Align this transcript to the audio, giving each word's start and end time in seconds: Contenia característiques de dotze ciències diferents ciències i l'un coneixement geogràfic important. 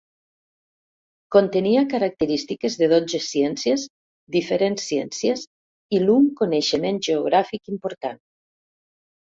Contenia 1.35 1.83
característiques 1.91 2.77
de 2.79 2.89
dotze 2.95 3.19
ciències 3.25 3.85
diferents 4.37 4.89
ciències 4.93 5.45
i 5.99 6.03
l'un 6.07 6.29
coneixement 6.43 7.01
geogràfic 7.11 7.75
important. 7.77 8.23